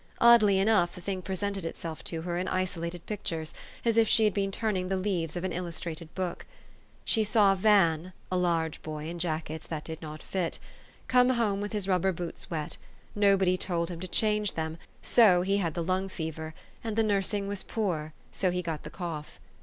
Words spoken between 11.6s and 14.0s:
330 THE STORY OF AVIS. with his rubber boots wet: nobody told him